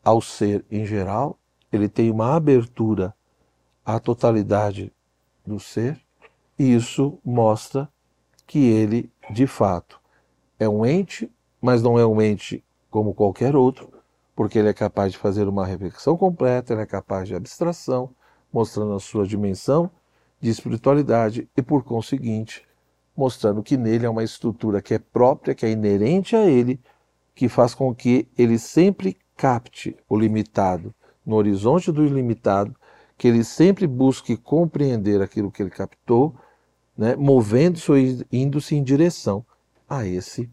ao 0.03 0.21
ser 0.21 0.63
em 0.69 0.85
geral, 0.85 1.39
ele 1.71 1.89
tem 1.89 2.11
uma 2.11 2.35
abertura 2.35 3.13
à 3.85 3.99
totalidade 3.99 4.91
do 5.45 5.59
ser, 5.59 5.99
e 6.57 6.73
isso 6.73 7.19
mostra 7.23 7.89
que 8.47 8.59
ele, 8.59 9.11
de 9.31 9.45
fato, 9.45 9.99
é 10.59 10.67
um 10.67 10.85
ente, 10.85 11.31
mas 11.61 11.81
não 11.81 11.99
é 11.99 12.05
um 12.05 12.21
ente 12.21 12.63
como 12.89 13.13
qualquer 13.13 13.55
outro, 13.55 13.91
porque 14.35 14.59
ele 14.59 14.69
é 14.69 14.73
capaz 14.73 15.11
de 15.11 15.17
fazer 15.17 15.47
uma 15.47 15.65
reflexão 15.65 16.17
completa, 16.17 16.73
ele 16.73 16.81
é 16.81 16.85
capaz 16.85 17.27
de 17.27 17.35
abstração, 17.35 18.09
mostrando 18.51 18.93
a 18.93 18.99
sua 18.99 19.25
dimensão 19.25 19.89
de 20.39 20.49
espiritualidade 20.49 21.49
e, 21.55 21.61
por 21.61 21.83
conseguinte, 21.83 22.63
mostrando 23.15 23.63
que 23.63 23.77
nele 23.77 24.05
é 24.05 24.09
uma 24.09 24.23
estrutura 24.23 24.81
que 24.81 24.93
é 24.93 24.99
própria, 24.99 25.55
que 25.55 25.65
é 25.65 25.71
inerente 25.71 26.35
a 26.35 26.45
ele, 26.45 26.79
que 27.33 27.49
faz 27.49 27.73
com 27.73 27.93
que 27.93 28.27
ele 28.37 28.57
sempre 28.57 29.17
capte 29.35 29.95
o 30.07 30.17
limitado 30.17 30.93
no 31.25 31.35
horizonte 31.35 31.91
do 31.91 32.05
ilimitado, 32.05 32.75
que 33.17 33.27
ele 33.27 33.43
sempre 33.43 33.87
busque 33.87 34.35
compreender 34.35 35.21
aquilo 35.21 35.51
que 35.51 35.63
ele 35.63 35.69
captou, 35.69 36.35
né, 36.97 37.15
movendo-se 37.15 37.91
ou 37.91 37.97
indo-se 38.31 38.75
em 38.75 38.83
direção 38.83 39.45
a 39.89 40.05
esse 40.05 40.49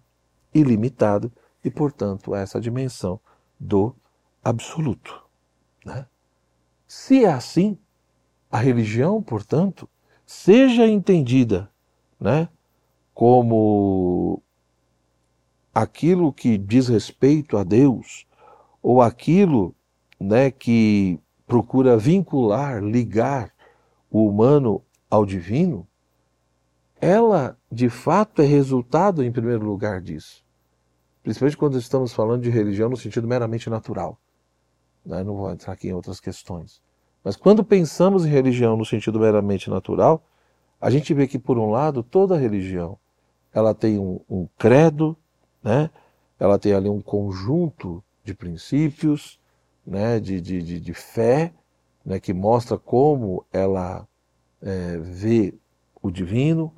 ilimitado 0.54 1.30
e, 1.64 1.70
portanto, 1.70 2.34
a 2.34 2.40
essa 2.40 2.60
dimensão 2.60 3.20
do 3.58 3.94
absoluto. 4.42 5.22
Né? 5.84 6.06
Se 6.86 7.24
é 7.24 7.32
assim, 7.32 7.78
a 8.50 8.58
religião, 8.58 9.22
portanto, 9.22 9.88
seja 10.26 10.86
entendida 10.86 11.70
né, 12.18 12.48
como 13.14 14.42
aquilo 15.74 16.32
que 16.32 16.58
diz 16.58 16.88
respeito 16.88 17.56
a 17.56 17.64
Deus, 17.64 18.26
ou 18.82 19.00
aquilo 19.00 19.74
né, 20.22 20.50
que 20.50 21.18
procura 21.46 21.96
vincular, 21.96 22.82
ligar 22.82 23.52
o 24.10 24.28
humano 24.28 24.82
ao 25.10 25.26
divino, 25.26 25.86
ela 27.00 27.56
de 27.70 27.88
fato 27.88 28.40
é 28.40 28.44
resultado, 28.44 29.24
em 29.24 29.32
primeiro 29.32 29.64
lugar, 29.64 30.00
disso. 30.00 30.44
Principalmente 31.22 31.56
quando 31.56 31.78
estamos 31.78 32.12
falando 32.12 32.42
de 32.42 32.50
religião 32.50 32.88
no 32.88 32.96
sentido 32.96 33.26
meramente 33.26 33.68
natural. 33.68 34.18
Né? 35.04 35.22
Não 35.24 35.36
vou 35.36 35.50
entrar 35.50 35.72
aqui 35.72 35.88
em 35.88 35.92
outras 35.92 36.20
questões. 36.20 36.80
Mas 37.24 37.36
quando 37.36 37.64
pensamos 37.64 38.24
em 38.24 38.30
religião 38.30 38.76
no 38.76 38.84
sentido 38.84 39.18
meramente 39.18 39.68
natural, 39.68 40.24
a 40.80 40.90
gente 40.90 41.12
vê 41.14 41.26
que, 41.26 41.38
por 41.38 41.58
um 41.58 41.70
lado, 41.70 42.02
toda 42.02 42.36
religião 42.36 42.98
ela 43.52 43.74
tem 43.74 43.98
um, 43.98 44.20
um 44.28 44.48
credo, 44.58 45.16
né? 45.62 45.90
ela 46.38 46.58
tem 46.58 46.72
ali 46.72 46.88
um 46.88 47.00
conjunto 47.00 48.02
de 48.24 48.34
princípios, 48.34 49.38
né, 49.86 50.20
de, 50.20 50.40
de, 50.40 50.62
de, 50.62 50.80
de 50.80 50.94
fé, 50.94 51.52
né, 52.04 52.18
que 52.18 52.32
mostra 52.32 52.78
como 52.78 53.44
ela 53.52 54.06
é, 54.60 54.98
vê 54.98 55.54
o 56.00 56.10
divino, 56.10 56.72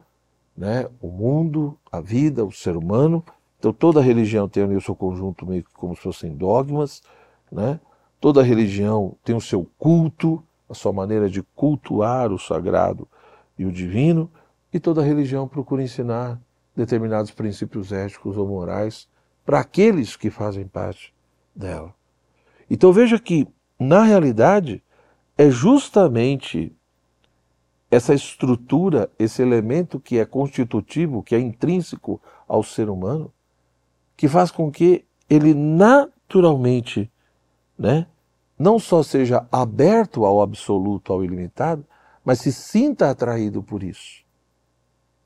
né, 0.57 0.89
o 1.01 1.09
mundo, 1.09 1.79
a 1.91 2.01
vida, 2.01 2.45
o 2.45 2.53
ser 2.53 2.77
humano. 2.77 3.25
Então 3.59 3.73
toda 3.73 4.01
religião 4.01 4.49
tem 4.49 4.65
o 4.65 4.81
seu 4.81 4.95
conjunto 4.95 5.47
meio 5.47 5.65
que 5.65 5.73
como 5.73 5.97
se 5.97 6.03
fossem 6.03 6.35
dogmas, 6.35 7.03
né? 7.51 7.81
Toda 8.21 8.43
religião 8.43 9.17
tem 9.25 9.35
o 9.35 9.41
seu 9.41 9.67
culto, 9.79 10.43
a 10.69 10.75
sua 10.75 10.93
maneira 10.93 11.29
de 11.29 11.43
cultuar 11.43 12.33
o 12.33 12.39
sagrado 12.39 13.07
e 13.59 13.67
o 13.67 13.73
divino, 13.73 14.31
e 14.73 14.81
toda 14.81 15.03
religião 15.03 15.47
procura 15.47 15.83
ensinar 15.83 16.41
determinados 16.75 17.31
princípios 17.31 17.93
éticos 17.93 18.37
ou 18.37 18.49
morais 18.49 19.09
para 19.45 19.61
aqueles 19.61 20.17
que 20.17 20.31
fazem 20.31 20.67
parte 20.67 21.15
dela. 21.55 21.95
Então 22.75 22.93
veja 22.93 23.21
que, 23.21 23.47
na 23.79 24.03
realidade, 24.03 24.83
é 25.39 25.49
justamente 25.49 26.75
essa 27.89 28.13
estrutura, 28.13 29.09
esse 29.17 29.41
elemento 29.41 30.01
que 30.01 30.19
é 30.19 30.25
constitutivo, 30.25 31.23
que 31.23 31.37
é 31.37 31.39
intrínseco 31.39 32.21
ao 32.49 32.65
ser 32.65 32.91
humano, 32.91 33.33
que 34.17 34.27
faz 34.27 34.51
com 34.51 34.73
que 34.73 35.05
ele 35.31 35.55
naturalmente, 35.55 37.09
né, 37.79 38.09
não 38.59 38.81
só 38.81 39.05
seja 39.05 39.47
aberto 39.53 40.25
ao 40.25 40.43
absoluto, 40.43 41.13
ao 41.13 41.23
ilimitado, 41.23 41.87
mas 42.25 42.41
se 42.41 42.53
sinta 42.53 43.09
atraído 43.09 43.63
por 43.63 43.85
isso. 43.85 44.25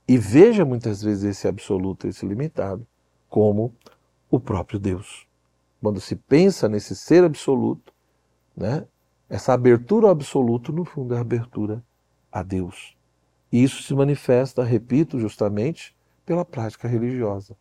E 0.06 0.18
veja 0.18 0.66
muitas 0.66 1.00
vezes 1.02 1.24
esse 1.24 1.48
absoluto, 1.48 2.06
esse 2.06 2.26
limitado, 2.26 2.86
como 3.26 3.72
o 4.30 4.38
próprio 4.38 4.78
Deus. 4.78 5.27
Quando 5.80 6.00
se 6.00 6.16
pensa 6.16 6.68
nesse 6.68 6.96
ser 6.96 7.24
absoluto, 7.24 7.92
né, 8.56 8.86
essa 9.28 9.52
abertura 9.52 10.06
ao 10.06 10.12
absoluto, 10.12 10.72
no 10.72 10.84
fundo, 10.84 11.14
é 11.14 11.18
a 11.18 11.20
abertura 11.20 11.82
a 12.32 12.42
Deus. 12.42 12.96
E 13.52 13.62
isso 13.62 13.82
se 13.82 13.94
manifesta, 13.94 14.64
repito, 14.64 15.18
justamente 15.18 15.96
pela 16.26 16.44
prática 16.44 16.88
religiosa, 16.88 17.56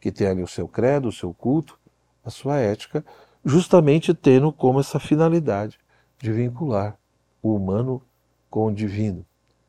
que 0.00 0.10
tem 0.10 0.26
ali 0.26 0.42
o 0.42 0.48
seu 0.48 0.66
credo, 0.66 1.08
o 1.08 1.12
seu 1.12 1.32
culto, 1.32 1.78
a 2.24 2.30
sua 2.30 2.58
ética, 2.58 3.04
justamente 3.44 4.12
tendo 4.12 4.52
como 4.52 4.80
essa 4.80 4.98
finalidade 4.98 5.78
de 6.18 6.32
vincular 6.32 6.98
o 7.42 7.54
humano 7.54 8.02
com 8.50 8.66
o 8.66 8.74
divino. 8.74 9.24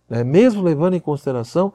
Né? 0.10 0.24
Mesmo 0.24 0.62
levando 0.62 0.96
em 0.96 1.00
consideração 1.00 1.74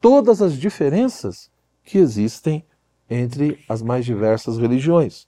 todas 0.00 0.40
as 0.40 0.54
diferenças 0.54 1.50
que 1.82 1.98
existem 1.98 2.64
entre 3.10 3.62
as 3.68 3.82
mais 3.82 4.04
diversas 4.04 4.58
religiões. 4.58 5.26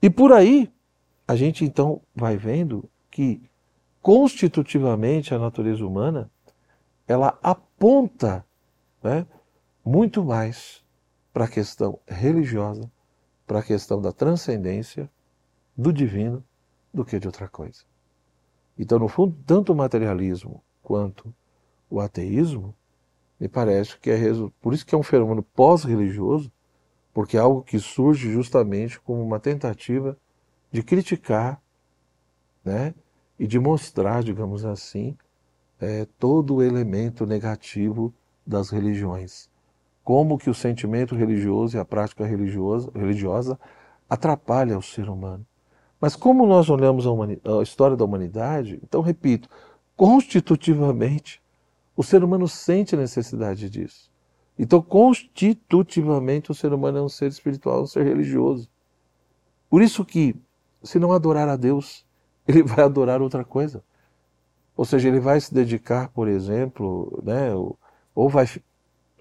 E 0.00 0.08
por 0.08 0.32
aí, 0.32 0.72
a 1.26 1.34
gente 1.34 1.64
então 1.64 2.00
vai 2.14 2.36
vendo 2.36 2.88
que 3.10 3.42
constitutivamente 4.00 5.34
a 5.34 5.38
natureza 5.38 5.84
humana 5.84 6.30
ela 7.06 7.38
aponta 7.42 8.44
né, 9.02 9.26
muito 9.84 10.24
mais 10.24 10.84
para 11.32 11.44
a 11.44 11.48
questão 11.48 11.98
religiosa, 12.06 12.90
para 13.46 13.58
a 13.60 13.62
questão 13.62 14.00
da 14.00 14.12
transcendência, 14.12 15.10
do 15.76 15.92
divino, 15.92 16.44
do 16.92 17.04
que 17.04 17.18
de 17.18 17.26
outra 17.26 17.48
coisa. 17.48 17.82
Então, 18.78 18.98
no 18.98 19.08
fundo, 19.08 19.36
tanto 19.46 19.72
o 19.72 19.76
materialismo 19.76 20.62
quanto 20.82 21.34
o 21.90 22.00
ateísmo, 22.00 22.74
me 23.38 23.48
parece 23.48 23.98
que 23.98 24.10
é 24.10 24.18
por 24.60 24.74
isso 24.74 24.84
que 24.84 24.94
é 24.94 24.98
um 24.98 25.02
fenômeno 25.02 25.42
pós-religioso, 25.42 26.50
porque 27.18 27.36
é 27.36 27.40
algo 27.40 27.64
que 27.64 27.80
surge 27.80 28.30
justamente 28.30 29.00
como 29.00 29.20
uma 29.20 29.40
tentativa 29.40 30.16
de 30.70 30.84
criticar, 30.84 31.60
né, 32.64 32.94
e 33.36 33.44
de 33.44 33.58
mostrar, 33.58 34.22
digamos 34.22 34.64
assim, 34.64 35.18
é, 35.80 36.06
todo 36.16 36.54
o 36.54 36.62
elemento 36.62 37.26
negativo 37.26 38.14
das 38.46 38.70
religiões. 38.70 39.50
Como 40.04 40.38
que 40.38 40.48
o 40.48 40.54
sentimento 40.54 41.16
religioso 41.16 41.76
e 41.76 41.80
a 41.80 41.84
prática 41.84 42.24
religiosa, 42.24 42.88
religiosa 42.94 43.58
atrapalha 44.08 44.78
o 44.78 44.82
ser 44.82 45.08
humano. 45.08 45.44
Mas 46.00 46.14
como 46.14 46.46
nós 46.46 46.70
olhamos 46.70 47.04
a, 47.04 47.10
a 47.58 47.62
história 47.64 47.96
da 47.96 48.04
humanidade, 48.04 48.78
então 48.80 49.00
repito, 49.00 49.48
constitutivamente, 49.96 51.42
o 51.96 52.04
ser 52.04 52.22
humano 52.22 52.46
sente 52.46 52.94
a 52.94 52.98
necessidade 52.98 53.68
disso. 53.68 54.08
Então, 54.58 54.82
constitutivamente, 54.82 56.50
o 56.50 56.54
ser 56.54 56.72
humano 56.72 56.98
é 56.98 57.02
um 57.02 57.08
ser 57.08 57.28
espiritual, 57.28 57.82
um 57.82 57.86
ser 57.86 58.04
religioso. 58.04 58.68
Por 59.70 59.82
isso 59.82 60.04
que, 60.04 60.34
se 60.82 60.98
não 60.98 61.12
adorar 61.12 61.48
a 61.48 61.56
Deus, 61.56 62.04
ele 62.46 62.62
vai 62.62 62.84
adorar 62.84 63.22
outra 63.22 63.44
coisa. 63.44 63.84
Ou 64.76 64.84
seja, 64.84 65.08
ele 65.08 65.20
vai 65.20 65.40
se 65.40 65.52
dedicar, 65.52 66.08
por 66.08 66.28
exemplo, 66.28 67.22
né, 67.24 67.52
ou 68.14 68.28
vai, 68.28 68.46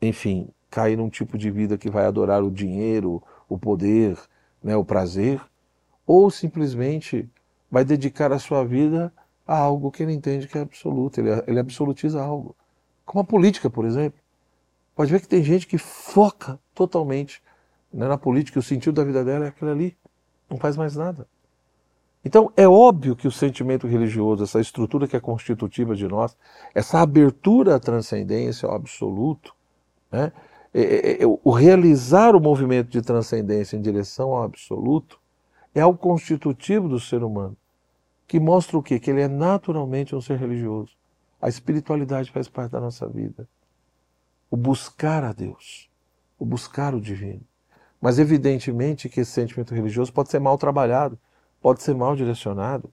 enfim, 0.01 0.49
cair 0.69 0.97
num 0.97 1.09
tipo 1.09 1.37
de 1.37 1.49
vida 1.49 1.77
que 1.77 1.89
vai 1.89 2.05
adorar 2.05 2.43
o 2.43 2.51
dinheiro, 2.51 3.21
o 3.49 3.57
poder, 3.57 4.17
né, 4.63 4.75
o 4.75 4.85
prazer, 4.85 5.41
ou 6.05 6.29
simplesmente 6.29 7.29
vai 7.69 7.83
dedicar 7.83 8.31
a 8.31 8.39
sua 8.39 8.63
vida 8.63 9.11
a 9.45 9.57
algo 9.57 9.91
que 9.91 10.03
ele 10.03 10.13
entende 10.13 10.47
que 10.47 10.57
é 10.57 10.61
absoluto, 10.61 11.19
ele, 11.19 11.29
ele 11.47 11.59
absolutiza 11.59 12.21
algo. 12.21 12.55
Como 13.05 13.21
a 13.21 13.23
política, 13.23 13.69
por 13.69 13.85
exemplo. 13.85 14.19
Pode 14.97 15.11
ver 15.11 15.21
que 15.21 15.27
tem 15.27 15.43
gente 15.43 15.67
que 15.67 15.77
foca 15.77 16.59
totalmente 16.73 17.39
né, 17.93 18.07
na 18.07 18.17
política, 18.17 18.57
o 18.57 18.63
sentido 18.63 18.95
da 18.95 19.03
vida 19.03 19.23
dela 19.23 19.45
é 19.45 19.49
aquele 19.49 19.69
ali, 19.69 19.97
não 20.49 20.57
faz 20.57 20.75
mais 20.75 20.95
nada. 20.95 21.27
Então, 22.25 22.51
é 22.57 22.67
óbvio 22.67 23.15
que 23.15 23.27
o 23.27 23.31
sentimento 23.31 23.85
religioso, 23.85 24.43
essa 24.43 24.59
estrutura 24.59 25.07
que 25.07 25.15
é 25.15 25.19
constitutiva 25.19 25.95
de 25.95 26.07
nós, 26.07 26.35
essa 26.73 26.99
abertura 26.99 27.75
à 27.75 27.79
transcendência, 27.79 28.67
ao 28.67 28.73
absoluto, 28.73 29.55
né? 30.11 30.31
É, 30.73 30.81
é, 30.81 31.23
é, 31.23 31.25
o 31.25 31.51
realizar 31.51 32.35
o 32.35 32.41
movimento 32.41 32.89
de 32.89 33.01
transcendência 33.03 33.77
em 33.77 33.81
direção 33.81 34.31
ao 34.31 34.43
absoluto, 34.43 35.19
é 35.75 35.81
algo 35.81 35.97
constitutivo 35.99 36.89
do 36.89 36.99
ser 36.99 37.23
humano, 37.23 37.55
que 38.27 38.39
mostra 38.39 38.75
o 38.75 38.81
quê? 38.81 38.99
Que 38.99 39.11
ele 39.11 39.21
é 39.21 39.27
naturalmente 39.27 40.15
um 40.15 40.21
ser 40.21 40.39
religioso. 40.39 40.91
A 41.39 41.47
espiritualidade 41.47 42.31
faz 42.31 42.49
parte 42.49 42.71
da 42.71 42.81
nossa 42.81 43.07
vida. 43.07 43.47
O 44.49 44.57
buscar 44.57 45.23
a 45.23 45.33
Deus, 45.33 45.89
o 46.37 46.45
buscar 46.45 46.95
o 46.95 47.01
divino. 47.01 47.41
Mas 47.99 48.19
evidentemente 48.19 49.09
que 49.09 49.21
esse 49.21 49.31
sentimento 49.31 49.73
religioso 49.73 50.13
pode 50.13 50.29
ser 50.29 50.39
mal 50.39 50.57
trabalhado 50.57 51.19
pode 51.61 51.81
ser 51.81 51.95
mal 51.95 52.15
direcionado. 52.15 52.91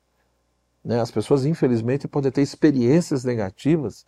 Né? 0.85 1.01
As 1.01 1.11
pessoas, 1.11 1.45
infelizmente, 1.45 2.09
podem 2.09 2.31
ter 2.31 2.43
experiências 2.43 3.25
negativas 3.25 4.05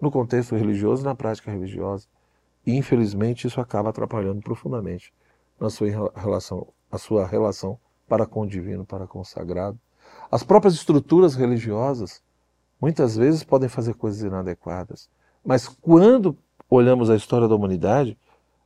no 0.00 0.10
contexto 0.10 0.54
religioso 0.54 1.04
na 1.04 1.14
prática 1.14 1.50
religiosa. 1.50 2.06
E, 2.66 2.74
infelizmente, 2.74 3.46
isso 3.46 3.60
acaba 3.60 3.90
atrapalhando 3.90 4.40
profundamente 4.40 5.12
na 5.58 5.70
sua 5.70 5.88
relação, 6.14 6.68
a 6.90 6.98
sua 6.98 7.26
relação 7.26 7.78
para 8.08 8.26
com 8.26 8.42
o 8.42 8.46
divino, 8.46 8.84
para 8.84 9.06
com 9.06 9.20
o 9.20 9.24
sagrado. 9.24 9.78
As 10.30 10.42
próprias 10.42 10.74
estruturas 10.74 11.34
religiosas 11.34 12.22
muitas 12.80 13.16
vezes 13.16 13.44
podem 13.44 13.68
fazer 13.68 13.94
coisas 13.94 14.22
inadequadas, 14.22 15.08
mas 15.44 15.68
quando 15.68 16.36
olhamos 16.68 17.10
a 17.10 17.16
história 17.16 17.48
da 17.48 17.54
humanidade, 17.54 18.18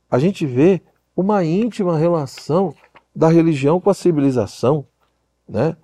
a 0.09 0.19
gente 0.19 0.45
vê 0.45 0.81
uma 1.15 1.43
íntima 1.43 1.97
relação 1.97 2.73
da 3.15 3.27
religião 3.29 3.79
com 3.79 3.89
a 3.89 3.93
civilização, 3.93 4.85
né? 5.47 5.75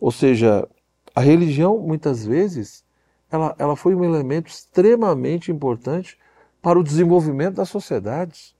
Ou 0.00 0.12
seja, 0.12 0.68
a 1.14 1.20
religião, 1.20 1.78
muitas 1.78 2.24
vezes, 2.24 2.84
ela, 3.30 3.54
ela 3.58 3.76
foi 3.76 3.94
um 3.94 4.04
elemento 4.04 4.48
extremamente 4.48 5.50
importante 5.50 6.16
para 6.62 6.78
o 6.78 6.84
desenvolvimento 6.84 7.56
das 7.56 7.68
sociedades. 7.68 8.54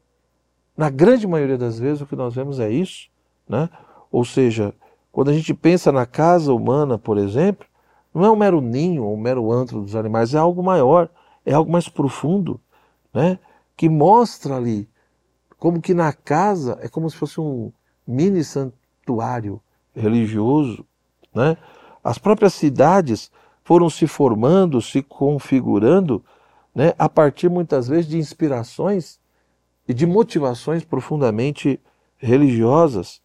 Na 0.77 0.91
grande 0.91 1.27
maioria 1.27 1.59
das 1.59 1.79
vezes, 1.79 2.01
o 2.01 2.07
que 2.07 2.17
nós 2.17 2.35
vemos 2.35 2.61
é 2.61 2.71
isso. 2.71 3.09
Né? 3.49 3.69
Ou 4.11 4.25
seja, 4.25 4.75
quando 5.11 5.31
a 5.31 5.33
gente 5.33 5.55
pensa 5.55 5.91
na 5.91 6.07
casa 6.07 6.53
humana, 6.53 6.99
por 6.99 7.19
exemplo, 7.19 7.67
não 8.13 8.25
é 8.25 8.31
um 8.31 8.37
mero 8.37 8.61
ninho 8.61 9.05
ou 9.05 9.15
um 9.15 9.21
mero 9.21 9.51
antro 9.53 9.81
dos 9.81 9.95
animais, 9.97 10.35
é 10.35 10.39
algo 10.39 10.63
maior, 10.63 11.09
é 11.45 11.53
algo 11.53 11.71
mais 11.71 11.89
profundo, 11.89 12.61
né? 13.19 13.37
que 13.77 13.89
mostra 13.89 14.55
ali 14.55 14.89
como 15.59 15.83
que 15.83 15.93
na 15.93 16.13
casa 16.13 16.79
é 16.81 16.89
como 16.89 17.11
se 17.11 17.17
fosse 17.17 17.41
um 17.41 17.73
mini 18.07 18.45
santuário 18.45 19.61
religioso, 19.93 20.87
né? 21.35 21.57
as 22.03 22.17
próprias 22.17 22.55
cidades 22.55 23.29
foram 23.65 23.91
se 23.91 24.07
formando, 24.07 24.81
se 24.81 25.03
configurando, 25.03 26.25
né? 26.73 26.93
a 26.97 27.09
partir 27.09 27.51
muitas 27.51 27.89
vezes 27.89 28.07
de 28.07 28.19
inspirações 28.19 29.19
e 29.89 29.93
de 29.93 30.07
motivações 30.07 30.85
profundamente 30.85 31.81
religiosas. 32.19 33.21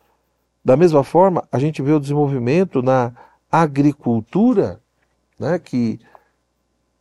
Da 0.66 0.76
mesma 0.76 1.04
forma, 1.04 1.48
a 1.52 1.60
gente 1.60 1.84
vê 1.84 1.92
o 1.92 2.00
desenvolvimento 2.00 2.82
na 2.82 3.14
agricultura, 3.52 4.82
né? 5.38 5.60
que 5.60 6.00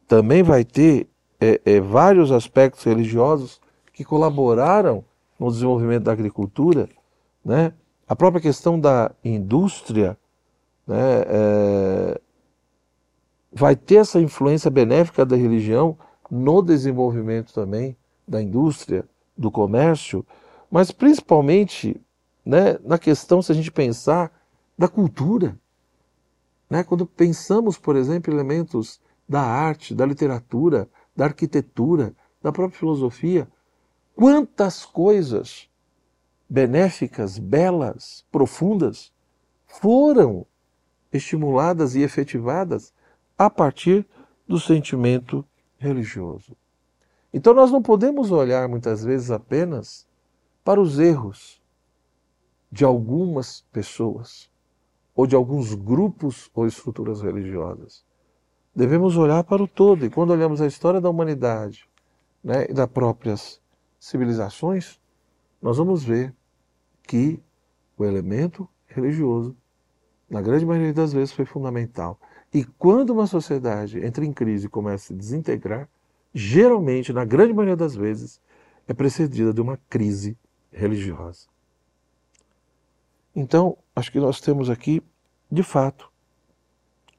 também 0.07 0.43
vai 0.43 0.63
ter 0.63 1.09
é, 1.43 1.61
é, 1.65 1.81
vários 1.81 2.31
aspectos 2.31 2.85
religiosos 2.85 3.61
que 3.93 4.05
colaboraram 4.05 5.05
no 5.41 5.51
desenvolvimento 5.51 6.05
da 6.05 6.13
agricultura, 6.13 6.89
né? 7.45 7.73
A 8.07 8.15
própria 8.15 8.41
questão 8.41 8.79
da 8.79 9.11
indústria 9.25 10.17
né, 10.87 11.25
é, 11.27 12.21
vai 13.53 13.75
ter 13.75 13.97
essa 13.97 14.21
influência 14.21 14.71
benéfica 14.71 15.25
da 15.27 15.35
religião 15.35 15.99
no 16.31 16.63
desenvolvimento 16.63 17.53
também 17.53 17.97
da 18.29 18.41
indústria, 18.41 19.05
do 19.37 19.51
comércio, 19.51 20.25
mas 20.71 20.93
principalmente 20.93 22.01
né, 22.45 22.79
na 22.85 22.99
questão, 22.99 23.43
se 23.43 23.51
a 23.51 23.55
gente 23.55 23.73
pensar, 23.73 24.31
da 24.79 24.87
cultura. 24.89 25.59
Né? 26.69 26.85
Quando 26.85 27.07
pensamos, 27.07 27.79
por 27.79 27.97
exemplo, 27.97 28.33
elementos 28.33 29.01
da 29.29 29.41
arte, 29.41 29.95
da 29.95 30.05
literatura, 30.07 30.89
da 31.15 31.27
arquitetura, 31.27 32.15
da 32.43 32.51
própria 32.53 32.79
filosofia, 32.79 33.49
quantas 34.15 34.85
coisas 34.85 35.69
benéficas, 36.49 37.39
belas, 37.39 38.27
profundas 38.31 39.13
foram 39.67 40.47
estimuladas 41.13 41.95
e 41.95 42.03
efetivadas 42.03 42.93
a 43.39 43.49
partir 43.49 44.07
do 44.47 44.59
sentimento 44.59 45.45
religioso. 45.79 46.57
Então 47.33 47.55
nós 47.55 47.71
não 47.71 47.81
podemos 47.81 48.31
olhar 48.31 48.69
muitas 48.69 49.03
vezes 49.03 49.31
apenas 49.31 50.07
para 50.63 50.81
os 50.81 50.99
erros 50.99 51.61
de 52.71 52.85
algumas 52.85 53.63
pessoas 53.73 54.51
ou 55.15 55.27
de 55.27 55.35
alguns 55.35 55.75
grupos 55.75 56.51
ou 56.55 56.67
estruturas 56.67 57.21
religiosas. 57.21 58.05
Devemos 58.75 59.17
olhar 59.17 59.45
para 59.45 59.63
o 59.63 59.69
todo, 59.69 60.07
e 60.07 60.11
quando 60.11 60.31
olhamos 60.31 60.61
a 60.61 60.67
história 60.67 61.01
da 61.01 61.11
humanidade 61.11 61.87
né, 62.43 62.67
e 62.71 62.73
das 62.73 62.89
próprias 62.89 63.61
civilizações, 64.01 64.99
nós 65.61 65.77
vamos 65.77 66.03
ver 66.03 66.35
que 67.03 67.39
o 67.97 68.05
elemento 68.05 68.69
religioso, 68.87 69.55
na 70.29 70.41
grande 70.41 70.65
maioria 70.65 70.95
das 70.95 71.13
vezes, 71.13 71.33
foi 71.33 71.45
fundamental. 71.45 72.19
E 72.53 72.65
quando 72.65 73.11
uma 73.11 73.27
sociedade 73.27 74.05
entra 74.05 74.25
em 74.25 74.33
crise 74.33 74.67
e 74.67 74.71
começa 74.71 75.05
a 75.05 75.07
se 75.09 75.15
desintegrar, 75.15 75.89
geralmente, 76.35 77.13
na 77.13 77.25
grande 77.25 77.53
maioria 77.53 77.77
das 77.77 77.95
vezes, 77.95 78.41
é 78.89 78.95
precedida 78.95 79.53
de 79.53 79.61
uma 79.61 79.79
crise 79.89 80.37
religiosa. 80.71 81.47
Então, 83.35 83.77
acho 83.95 84.11
que 84.11 84.21
nós 84.21 84.41
temos 84.41 84.69
aqui, 84.69 85.03
de 85.51 85.63
fato, 85.63 86.11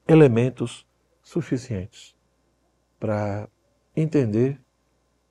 elementos 0.06 0.86
suficientes 1.24 2.14
para 3.00 3.48
entender 3.96 4.60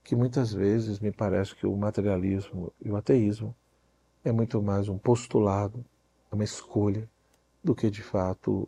que 0.04 0.16
muitas 0.16 0.52
vezes 0.52 1.00
me 1.00 1.12
parece 1.12 1.56
que 1.56 1.66
o 1.66 1.78
materialismo 1.78 2.74
e 2.84 2.92
o 2.92 2.98
ateísmo 2.98 3.56
é 4.26 4.32
muito 4.32 4.62
mais 4.62 4.90
um 4.90 4.98
postulado, 4.98 5.86
uma 6.32 6.44
escolha, 6.44 7.10
do 7.64 7.74
que 7.74 7.90
de 7.90 8.02
fato 8.02 8.68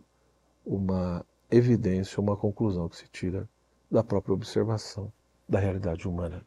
uma 0.65 1.25
evidência, 1.51 2.21
uma 2.21 2.37
conclusão 2.37 2.87
que 2.87 2.95
se 2.95 3.07
tira 3.09 3.49
da 3.91 4.03
própria 4.03 4.33
observação 4.33 5.11
da 5.47 5.59
realidade 5.59 6.07
humana. 6.07 6.45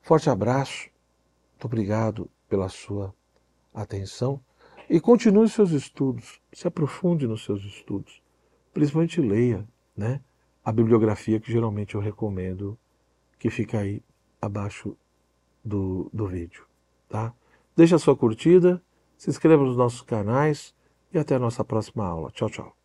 Forte 0.00 0.30
abraço, 0.30 0.88
muito 1.52 1.64
obrigado 1.64 2.30
pela 2.48 2.68
sua 2.68 3.12
atenção 3.74 4.40
e 4.88 5.00
continue 5.00 5.48
seus 5.48 5.70
estudos, 5.72 6.40
se 6.52 6.68
aprofunde 6.68 7.26
nos 7.26 7.44
seus 7.44 7.62
estudos, 7.64 8.22
principalmente 8.72 9.20
leia 9.20 9.66
né, 9.98 10.20
a 10.64 10.70
bibliografia 10.70 11.40
que 11.40 11.50
geralmente 11.50 11.96
eu 11.96 12.00
recomendo, 12.00 12.78
que 13.36 13.50
fica 13.50 13.80
aí 13.80 14.00
abaixo 14.40 14.96
do, 15.64 16.08
do 16.12 16.26
vídeo. 16.28 16.64
Tá? 17.08 17.34
Deixe 17.76 17.94
a 17.94 17.98
sua 17.98 18.16
curtida, 18.16 18.80
se 19.16 19.28
inscreva 19.28 19.64
nos 19.64 19.76
nossos 19.76 20.02
canais 20.02 20.74
e 21.12 21.18
até 21.18 21.34
a 21.34 21.38
nossa 21.38 21.64
próxima 21.64 22.06
aula. 22.06 22.30
Tchau, 22.30 22.48
tchau. 22.48 22.77